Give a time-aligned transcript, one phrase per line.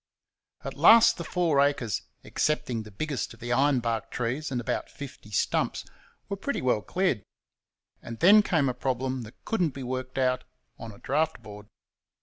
[0.63, 4.89] At last the four acres excepting the biggest of the iron bark trees and about
[4.89, 5.85] fifty stumps
[6.27, 7.23] were pretty well cleared;
[8.01, 10.43] and then came a problem that could n't be worked out
[10.79, 11.67] on a draught board.